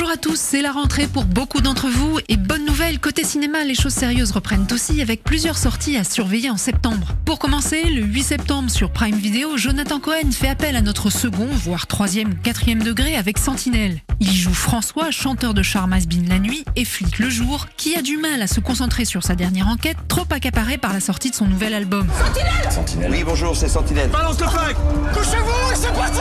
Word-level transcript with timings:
Bonjour 0.00 0.12
à 0.12 0.16
tous, 0.16 0.38
c'est 0.38 0.62
la 0.62 0.70
rentrée 0.70 1.08
pour 1.08 1.24
beaucoup 1.24 1.60
d'entre 1.60 1.88
vous 1.88 2.20
et 2.28 2.36
bonne 2.36 2.64
nouvelle, 2.64 3.00
côté 3.00 3.24
cinéma, 3.24 3.64
les 3.64 3.74
choses 3.74 3.94
sérieuses 3.94 4.30
reprennent 4.30 4.68
aussi 4.70 5.02
avec 5.02 5.24
plusieurs 5.24 5.58
sorties 5.58 5.96
à 5.96 6.04
surveiller 6.04 6.50
en 6.50 6.56
septembre. 6.56 7.08
Pour 7.24 7.40
commencer, 7.40 7.82
le 7.82 8.02
8 8.02 8.22
septembre 8.22 8.70
sur 8.70 8.92
Prime 8.92 9.16
Video, 9.16 9.56
Jonathan 9.56 9.98
Cohen 9.98 10.30
fait 10.30 10.50
appel 10.50 10.76
à 10.76 10.82
notre 10.82 11.10
second, 11.10 11.48
voire 11.50 11.88
troisième 11.88 12.28
ou 12.28 12.34
quatrième 12.44 12.80
degré 12.80 13.16
avec 13.16 13.38
Sentinelle. 13.38 14.00
Il 14.20 14.30
y 14.30 14.36
joue 14.36 14.54
François, 14.54 15.10
chanteur 15.10 15.52
de 15.52 15.64
charme 15.64 15.92
Asbin 15.92 16.28
la 16.28 16.38
nuit 16.38 16.64
et 16.76 16.84
flic 16.84 17.18
le 17.18 17.28
jour, 17.28 17.66
qui 17.76 17.96
a 17.96 18.02
du 18.02 18.18
mal 18.18 18.40
à 18.40 18.46
se 18.46 18.60
concentrer 18.60 19.04
sur 19.04 19.24
sa 19.24 19.34
dernière 19.34 19.66
enquête, 19.66 19.96
trop 20.06 20.26
accaparé 20.30 20.78
par 20.78 20.92
la 20.92 21.00
sortie 21.00 21.30
de 21.30 21.34
son 21.34 21.46
nouvel 21.46 21.74
album. 21.74 22.06
Sentinelle 22.24 22.72
Sentinelle 22.72 23.10
Oui, 23.10 23.24
bonjour, 23.24 23.56
c'est 23.56 23.68
Sentinelle. 23.68 24.10
Balance 24.10 24.40
le 24.40 24.46
flingue 24.46 24.76
Couchez-vous 25.12 25.72
et 25.72 25.74
c'est 25.74 25.92
parti 25.92 26.20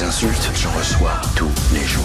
des 0.00 0.06
insultes, 0.06 0.50
j'en 0.54 0.70
reçois 0.70 1.20
tous 1.36 1.50
les 1.74 1.84
jours. 1.84 2.04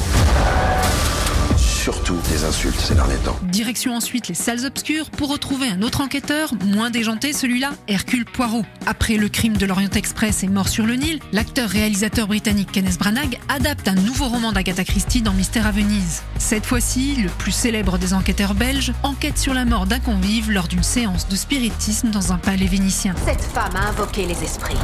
Surtout 1.58 2.18
des 2.30 2.44
insultes 2.44 2.80
ces 2.80 2.94
derniers 2.94 3.16
temps. 3.18 3.38
Direction 3.44 3.96
ensuite 3.96 4.28
les 4.28 4.34
salles 4.34 4.66
obscures 4.66 5.10
pour 5.12 5.30
retrouver 5.30 5.70
un 5.70 5.82
autre 5.82 6.02
enquêteur, 6.02 6.52
moins 6.66 6.90
déjanté 6.90 7.32
celui-là, 7.32 7.72
Hercule 7.88 8.26
Poirot. 8.26 8.66
Après 8.86 9.16
le 9.16 9.30
crime 9.30 9.56
de 9.56 9.66
l'Orient 9.66 9.92
Express 9.92 10.44
et 10.44 10.48
Mort 10.48 10.68
sur 10.68 10.86
le 10.86 10.96
Nil, 10.96 11.20
l'acteur-réalisateur 11.32 12.28
britannique 12.28 12.72
Kenneth 12.74 12.98
Branagh 12.98 13.40
adapte 13.48 13.88
un 13.88 13.96
nouveau 13.96 14.28
roman 14.28 14.52
d'Agatha 14.52 14.84
Christie 14.84 15.22
dans 15.22 15.34
Mystère 15.34 15.68
à 15.68 15.72
Venise. 15.72 16.24
Cette 16.38 16.66
fois-ci, 16.66 17.16
le 17.16 17.30
plus 17.30 17.54
célèbre 17.54 17.98
des 17.98 18.14
enquêteurs 18.14 18.56
belges 18.56 18.92
enquête 19.04 19.38
sur 19.38 19.54
la 19.54 19.64
mort 19.64 19.86
d'un 19.86 20.00
convive 20.00 20.52
lors 20.52 20.68
d'une 20.68 20.84
séance 20.84 21.30
de 21.30 21.36
spiritisme 21.38 22.10
dans 22.10 22.34
un 22.34 22.38
palais 22.38 22.66
vénitien. 22.66 23.16
Cette 23.26 23.44
femme 23.44 23.76
a 23.76 23.90
invoqué 23.90 24.26
les 24.26 24.44
esprits. 24.44 24.76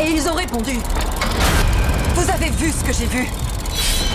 Et 0.00 0.10
ils 0.10 0.28
ont 0.28 0.34
répondu. 0.34 0.72
Avez 2.48 2.64
vu 2.64 2.72
ce 2.72 2.82
que 2.82 2.92
j'ai 2.94 3.06
vu 3.06 3.26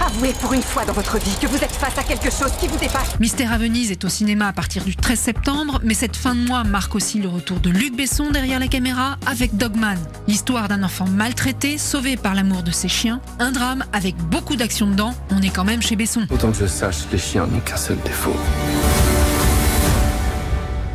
Avouez 0.03 0.33
pour 0.41 0.53
une 0.53 0.61
fois 0.63 0.85
dans 0.85 0.93
votre 0.93 1.19
vie 1.19 1.35
que 1.39 1.45
vous 1.45 1.57
êtes 1.57 1.71
face 1.71 1.97
à 1.99 2.03
quelque 2.03 2.31
chose 2.31 2.51
qui 2.59 2.67
vous 2.67 2.77
dépasse. 2.77 3.19
Mystère 3.19 3.51
à 3.51 3.59
Venise 3.59 3.91
est 3.91 4.03
au 4.05 4.09
cinéma 4.09 4.47
à 4.47 4.53
partir 4.53 4.83
du 4.83 4.95
13 4.95 5.19
septembre, 5.19 5.79
mais 5.83 5.93
cette 5.93 6.15
fin 6.15 6.33
de 6.33 6.39
mois 6.39 6.63
marque 6.63 6.95
aussi 6.95 7.19
le 7.19 7.27
retour 7.27 7.59
de 7.59 7.69
Luc 7.69 7.95
Besson 7.95 8.31
derrière 8.31 8.59
la 8.59 8.67
caméra 8.67 9.17
avec 9.27 9.55
Dogman. 9.55 9.99
L'histoire 10.27 10.67
d'un 10.67 10.81
enfant 10.81 11.05
maltraité, 11.05 11.77
sauvé 11.77 12.17
par 12.17 12.33
l'amour 12.33 12.63
de 12.63 12.71
ses 12.71 12.87
chiens. 12.87 13.21
Un 13.37 13.51
drame 13.51 13.83
avec 13.93 14.15
beaucoup 14.15 14.55
d'action 14.55 14.87
dedans. 14.87 15.13
On 15.29 15.41
est 15.43 15.53
quand 15.53 15.65
même 15.65 15.83
chez 15.83 15.95
Besson. 15.95 16.25
Autant 16.31 16.51
que 16.51 16.57
je 16.57 16.65
sache, 16.65 17.03
les 17.11 17.19
chiens 17.19 17.45
n'ont 17.45 17.59
qu'un 17.59 17.77
seul 17.77 17.97
défaut. 18.03 18.35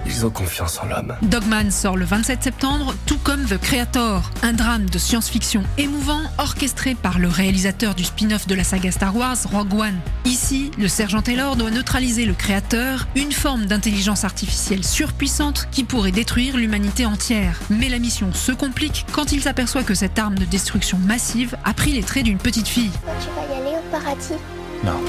Ils 0.09 0.25
ont 0.25 0.31
confiance 0.31 0.81
en 0.83 0.87
l'homme. 0.87 1.15
Dogman 1.21 1.71
sort 1.71 1.99
le 1.99 2.07
27 2.07 2.43
septembre, 2.43 2.95
tout 3.05 3.19
comme 3.19 3.45
The 3.45 3.59
Creator, 3.59 4.31
un 4.43 4.55
drame 4.55 4.89
de 4.89 4.97
science-fiction 4.97 5.63
émouvant 5.77 6.23
orchestré 6.39 6.95
par 6.95 7.19
le 7.19 7.29
réalisateur 7.29 7.95
du 7.95 8.05
spin-off 8.05 8.47
de 8.47 8.55
la 8.55 8.65
saga 8.65 8.91
Star 8.91 9.15
Wars, 9.15 9.37
Rogue 9.53 9.75
One. 9.75 10.01
Ici, 10.25 10.71
le 10.79 10.89
sergent 10.89 11.21
Taylor 11.21 11.57
doit 11.57 11.71
neutraliser 11.71 12.25
le 12.25 12.33
Créateur, 12.33 13.07
une 13.17 13.33
forme 13.33 13.67
d'intelligence 13.67 14.25
artificielle 14.25 14.83
surpuissante 14.83 15.69
qui 15.71 15.85
pourrait 15.85 16.11
détruire 16.11 16.57
l'humanité 16.57 17.05
entière. 17.05 17.61
Mais 17.69 17.91
la 17.91 17.99
mission 17.99 18.33
se 18.33 18.53
complique 18.53 19.05
quand 19.13 19.33
il 19.33 19.43
s'aperçoit 19.43 19.83
que 19.83 19.95
cette 19.95 20.19
arme 20.19 20.39
de 20.39 20.47
destruction 20.47 20.97
massive 20.97 21.55
a 21.67 21.75
pris 21.75 21.93
les 21.93 22.03
traits 22.03 22.25
d'une 22.25 22.39
petite 22.39 22.69
fille. 22.69 22.93
Tu 23.21 23.29
vas 23.37 23.55
y 23.55 23.61
aller 23.61 23.77
au 23.77 23.91
paradis? 23.91 24.41
Non. 24.85 25.01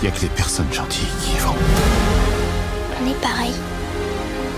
Il 0.00 0.06
y 0.06 0.08
a 0.08 0.12
que 0.12 0.22
les 0.22 0.28
personnes 0.28 0.72
gentilles 0.72 1.04
qui 1.22 1.32
y 1.36 1.38
vont. 1.40 2.09
On 3.02 3.10
est 3.10 3.20
pareil. 3.20 3.54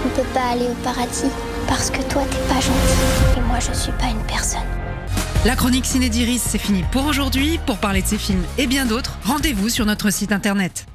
On 0.04 0.08
peut 0.08 0.26
pas 0.34 0.50
aller 0.52 0.66
au 0.66 0.74
paradis 0.82 1.30
parce 1.68 1.90
que 1.90 2.02
toi 2.02 2.22
t'es 2.30 2.52
pas 2.52 2.60
gentil 2.60 3.38
et 3.38 3.40
moi 3.42 3.58
je 3.60 3.72
suis 3.72 3.92
pas 3.92 4.08
une 4.08 4.24
personne. 4.26 4.60
La 5.44 5.56
chronique 5.56 5.86
Ciné 5.86 6.08
d'Iris, 6.08 6.42
c'est 6.44 6.58
fini 6.58 6.84
pour 6.90 7.06
aujourd'hui. 7.06 7.58
Pour 7.66 7.78
parler 7.78 8.02
de 8.02 8.06
ces 8.06 8.18
films 8.18 8.44
et 8.58 8.66
bien 8.66 8.86
d'autres, 8.86 9.18
rendez-vous 9.24 9.68
sur 9.68 9.86
notre 9.86 10.10
site 10.10 10.32
internet. 10.32 10.86